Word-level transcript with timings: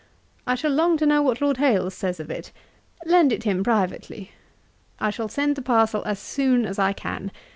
I 0.47 0.55
shall 0.55 0.71
long 0.71 0.97
to 0.97 1.05
know 1.05 1.21
what 1.21 1.41
Lord 1.41 1.57
Hailes 1.57 1.93
says 1.93 2.19
of 2.19 2.31
it. 2.31 2.51
Lend 3.05 3.31
it 3.31 3.43
him 3.43 3.63
privately. 3.63 4.31
I 4.99 5.11
shall 5.11 5.29
send 5.29 5.55
the 5.55 5.61
parcel 5.61 6.01
as 6.07 6.17
soon 6.17 6.65
as 6.65 6.79
I 6.79 6.91
can. 6.91 7.29